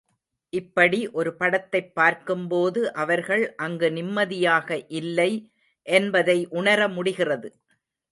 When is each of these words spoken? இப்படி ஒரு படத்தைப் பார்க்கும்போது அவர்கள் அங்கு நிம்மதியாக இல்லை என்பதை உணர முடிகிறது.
இப்படி 0.53 1.07
ஒரு 1.09 1.31
படத்தைப் 1.35 1.95
பார்க்கும்போது 1.95 2.93
அவர்கள் 2.93 3.55
அங்கு 3.55 3.91
நிம்மதியாக 3.91 4.85
இல்லை 4.87 5.29
என்பதை 5.85 6.47
உணர 6.49 6.87
முடிகிறது. 6.87 7.51